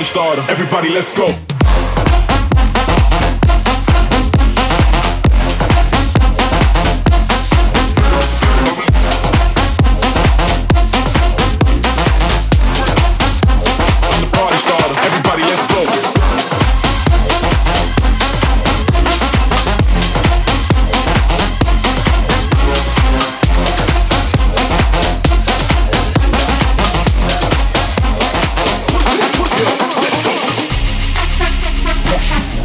party 0.00 0.04
starter. 0.04 0.42
Everybody, 0.50 0.88
let's 0.90 1.14
go. 1.14 1.49
Yeah. 32.10 32.59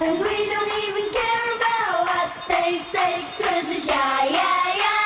And 0.00 0.16
we 0.16 0.46
don't 0.46 0.84
even 0.84 1.12
care 1.12 1.56
about 1.56 2.06
what 2.06 2.30
they 2.46 2.76
say, 2.76 3.20
cause 3.42 3.68
it's 3.68 3.84
yeah, 3.84 4.24
yeah, 4.30 4.76
yeah. 4.76 4.97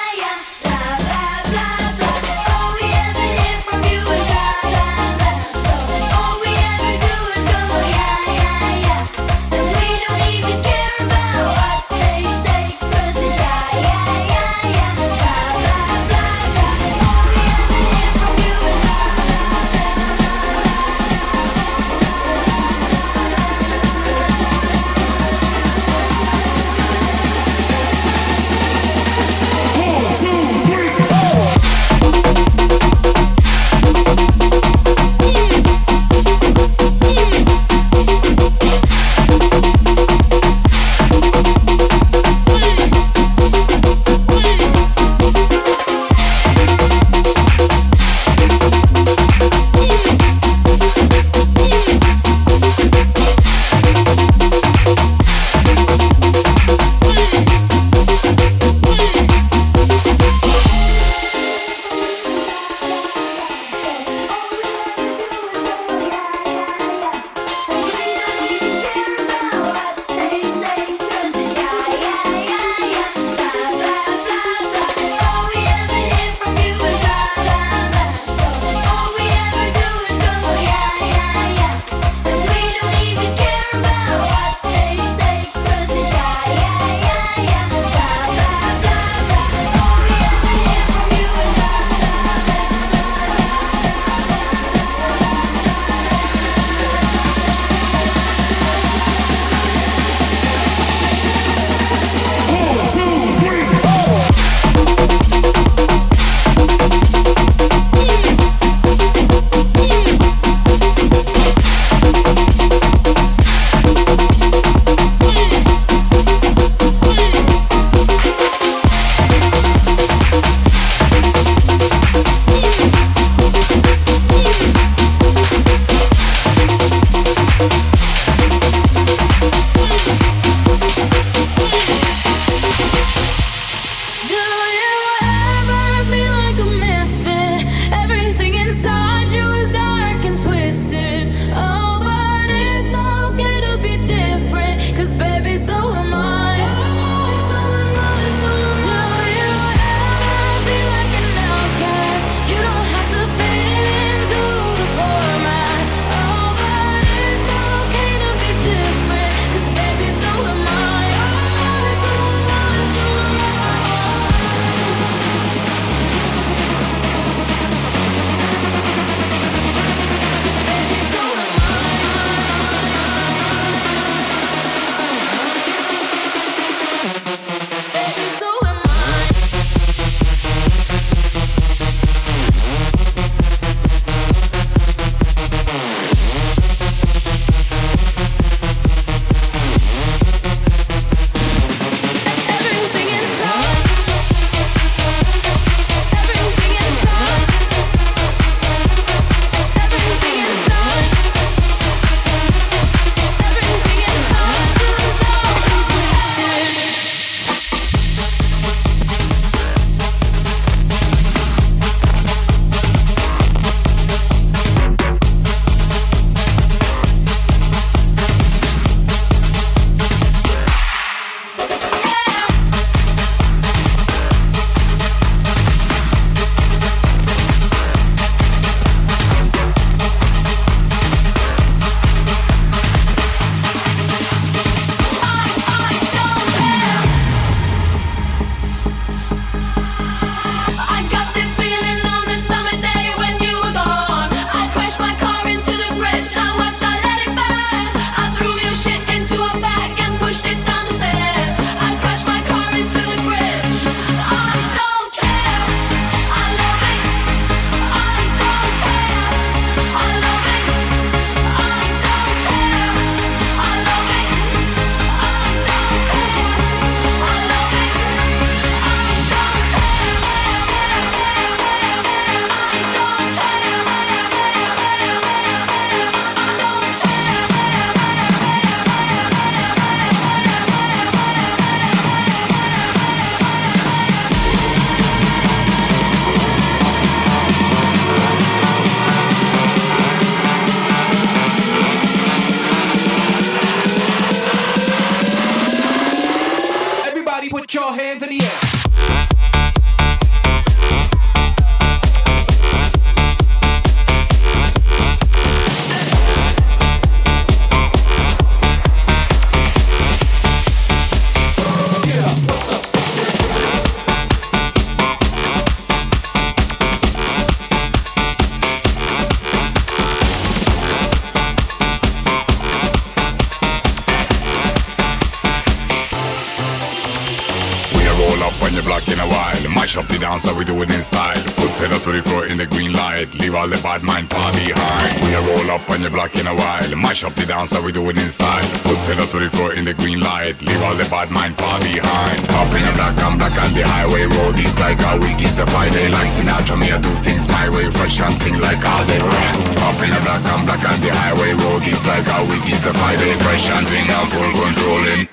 Mash 329.92 330.08
up 330.08 330.08
the 330.08 330.24
dance, 330.24 330.48
how 330.48 330.56
we 330.56 330.64
do 330.64 330.72
it 330.80 330.88
in 330.88 331.04
style. 331.04 331.36
Foot 331.36 331.68
pedal 331.76 332.00
to 332.00 332.16
the 332.16 332.24
floor 332.24 332.48
in 332.48 332.56
the 332.56 332.64
green 332.64 332.96
light. 332.96 333.28
Leave 333.36 333.52
all 333.52 333.68
the 333.68 333.76
bad 333.84 334.00
mind 334.00 334.24
far 334.24 334.48
behind. 334.56 335.12
We 335.20 335.36
roll 335.36 335.68
up 335.68 335.84
on 335.92 336.00
your 336.00 336.08
block 336.08 336.32
in 336.32 336.48
a 336.48 336.56
while. 336.56 336.88
Mash 336.96 337.28
up 337.28 337.36
the 337.36 337.44
dance, 337.44 337.76
how 337.76 337.84
we 337.84 337.92
do 337.92 338.00
it 338.08 338.16
in 338.16 338.32
style. 338.32 338.64
Foot 338.88 338.96
pedal 339.04 339.28
to 339.28 339.36
the 339.44 339.52
floor 339.52 339.76
in 339.76 339.84
the 339.84 339.92
green 339.92 340.24
light. 340.24 340.56
Leave 340.64 340.80
all 340.80 340.96
the 340.96 341.04
bad 341.12 341.28
mind 341.28 341.60
far 341.60 341.76
behind. 341.84 342.40
Up 342.56 342.72
in 342.72 342.80
the 342.88 342.92
black, 342.96 343.12
I'm 343.20 343.36
black 343.36 343.52
on 343.52 343.68
the 343.76 343.84
highway. 343.84 344.24
Roll 344.32 344.56
deep 344.56 344.72
like 344.80 344.96
a 344.96 345.20
week 345.20 345.44
is 345.44 345.60
a 345.60 345.68
Friday. 345.68 346.08
Like 346.08 346.32
Sinatra, 346.32 346.80
me 346.80 346.88
I 346.88 346.96
do 346.96 347.12
things 347.20 347.44
my 347.52 347.68
way. 347.68 347.92
Fresh 347.92 348.24
and 348.24 348.32
thing 348.40 348.56
like 348.64 348.80
all 348.80 349.04
day. 349.04 349.20
Up 349.20 350.00
in 350.00 350.08
the 350.08 350.20
black, 350.24 350.40
I'm 350.56 350.64
black 350.64 350.80
on 350.88 350.96
the 351.04 351.12
highway. 351.12 351.52
Roll 351.68 351.84
deep 351.84 352.00
like 352.08 352.24
a 352.32 352.40
week 352.48 352.64
is 352.64 352.88
a 352.88 352.96
Friday. 352.96 353.36
Fresh 353.44 353.68
and 353.68 353.84
thing, 353.92 354.08
I'm 354.08 354.24
full 354.24 354.52
controlling. 354.56 355.28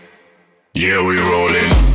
Yeah, 0.75 0.99
we 0.99 1.15
rolling. 1.15 1.88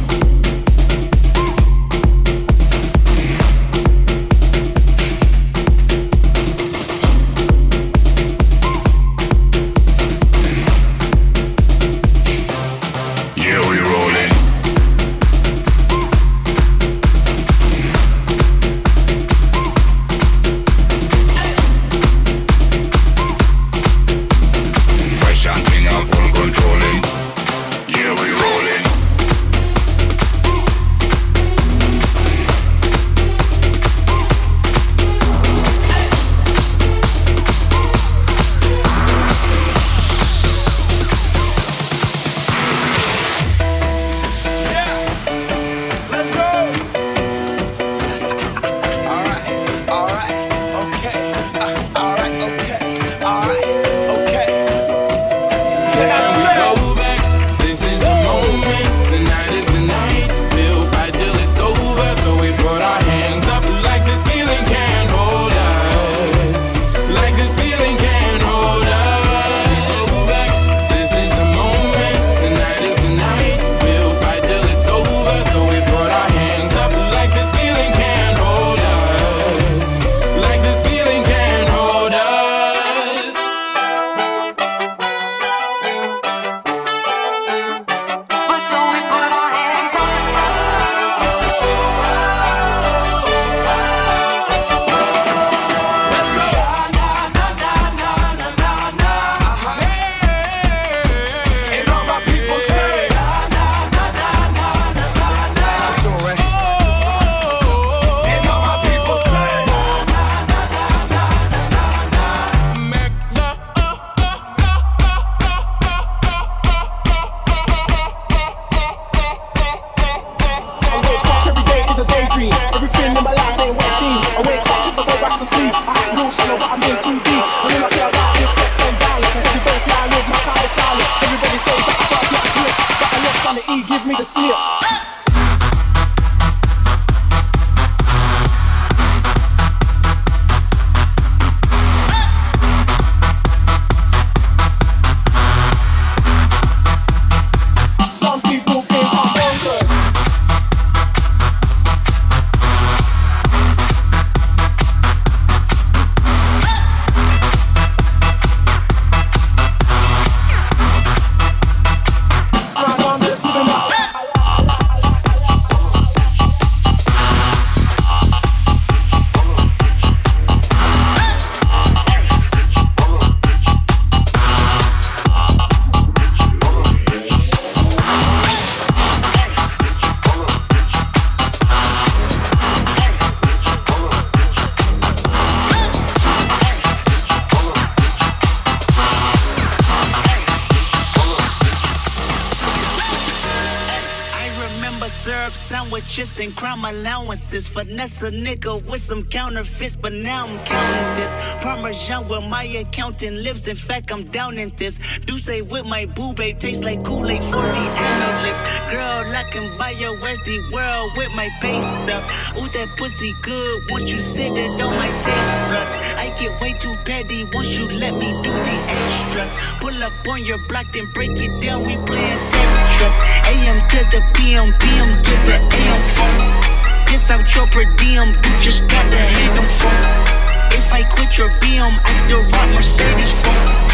And 196.14 196.54
crime 196.54 196.85
allowances. 196.85 197.66
Finesse 197.66 198.23
a 198.23 198.30
nigga 198.30 198.80
with 198.88 199.00
some 199.00 199.25
counterfeits, 199.25 199.97
but 199.97 200.12
now 200.12 200.47
I'm 200.47 200.59
counting 200.61 201.14
this. 201.16 201.35
Parmesan 201.61 202.28
where 202.28 202.40
my 202.40 202.62
accountant 202.62 203.38
lives. 203.38 203.66
In 203.66 203.75
fact, 203.75 204.12
I'm 204.12 204.23
down 204.25 204.56
in 204.56 204.68
this. 204.76 205.00
Do 205.26 205.38
say 205.38 205.62
with 205.62 205.87
my 205.87 206.06
boo 206.06 206.33
babe 206.35 206.59
tastes 206.59 206.85
like 206.85 207.02
Kool-Aid 207.04 207.42
for 207.42 207.66
the 207.66 207.87
analyst. 207.99 208.62
Girl, 208.92 209.35
I 209.35 209.44
can 209.50 209.76
buy 209.76 209.90
your 209.90 210.14
Westy 210.21 210.59
world 210.73 211.11
with 211.16 211.35
my 211.35 211.50
base 211.61 211.85
stuff. 211.85 212.25
Ooh, 212.59 212.68
that 212.68 212.94
pussy 212.97 213.33
good. 213.42 213.83
Won't 213.90 214.06
you 214.06 214.21
sit 214.21 214.56
it 214.56 214.71
on 214.71 214.94
my 214.94 215.11
taste 215.21 215.54
buds? 215.66 215.97
I 216.14 216.33
get 216.38 216.61
way 216.61 216.75
too 216.78 216.94
petty 217.04 217.44
once 217.52 217.68
you 217.68 217.90
let 217.90 218.14
me 218.14 218.30
do 218.44 218.52
the 218.52 218.76
extras. 218.87 219.56
Pull 219.80 220.00
up 220.04 220.12
on 220.28 220.44
your 220.44 220.59
block, 220.68 220.87
then 220.92 221.06
break 221.12 221.33
it 221.35 221.61
down. 221.61 221.83
We 221.83 221.97
playing 222.06 222.38
Tetris. 222.54 223.18
AM 223.52 223.78
to 223.88 224.00
the 224.12 224.20
PM, 224.34 224.72
PM 224.80 225.10
to 225.22 225.34
the 225.44 225.56
AM 225.60 226.02
phone. 226.16 227.06
Piss 227.06 227.30
out 227.30 227.44
your 227.54 227.66
per 227.68 227.84
diem, 227.96 228.28
you 228.32 228.52
just 228.60 228.86
gotta 228.88 229.16
hit 229.16 229.52
them 229.54 229.68
phone. 229.68 230.44
If 230.72 230.92
I 230.92 231.02
quit 231.02 231.36
your 231.38 231.48
BM, 231.60 231.92
I 232.04 232.12
still 232.24 232.42
rock 232.54 232.68
Mercedes 232.74 233.32
phone. 233.42 233.84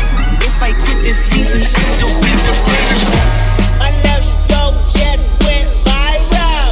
If 0.42 0.62
I 0.62 0.73
quit 0.73 1.02
this 1.02 1.19
season, 1.19 1.62
I 1.62 1.83
still 1.95 2.14
be 2.23 2.33
the 2.47 2.54
greatest 2.66 3.04
phone. 3.11 3.78
My 3.78 3.90
left 4.04 4.28
stroke 4.45 4.78
just 4.95 5.42
went 5.45 5.69
viral. 5.85 6.71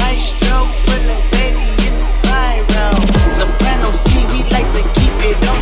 Right 0.00 0.18
stroke 0.18 0.72
put 0.86 1.02
a 1.04 1.18
baby 1.34 1.66
in 1.86 1.94
the 1.98 2.06
spiral. 2.06 2.94
Soprano 3.30 3.90
C, 3.92 4.24
we 4.32 4.42
like 4.50 4.68
to 4.72 4.82
keep 4.96 5.14
it 5.28 5.48
on 5.48 5.53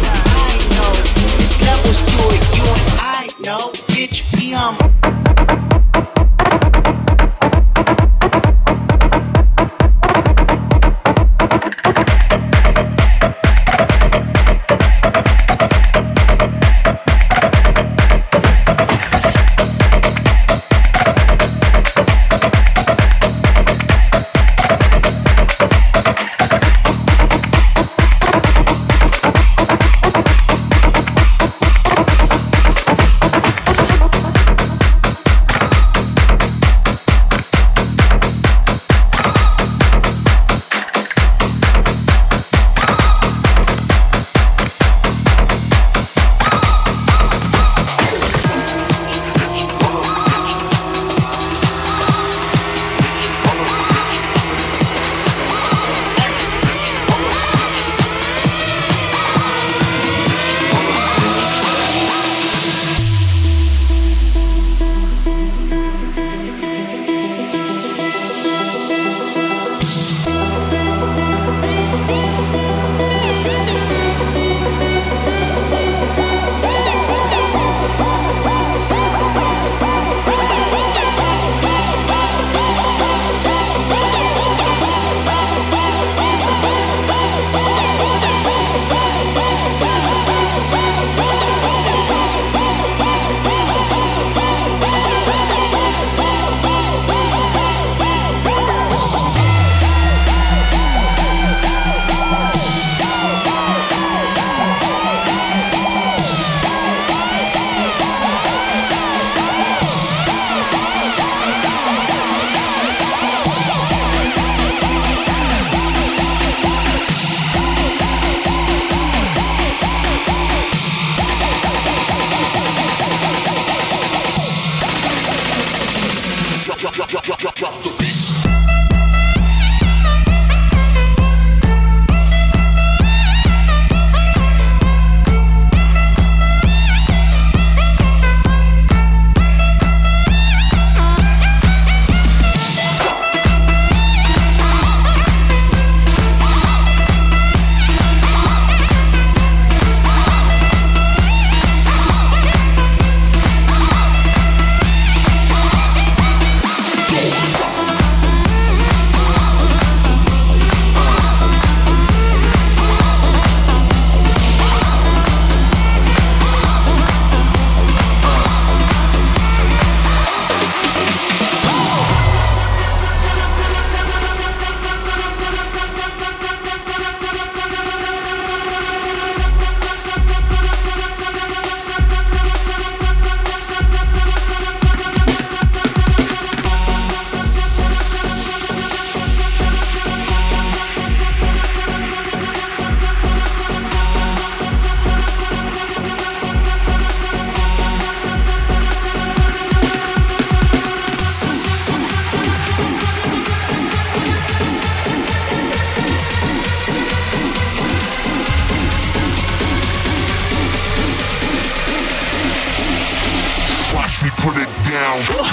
down. 215.13 215.53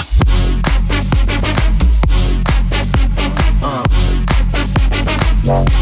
Uh. 5.48 5.79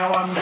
now 0.00 0.10
I'm 0.12 0.39